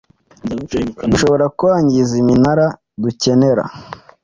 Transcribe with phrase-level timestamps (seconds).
[1.09, 2.65] bishobora kwangiza iminara
[3.01, 3.63] ducyenera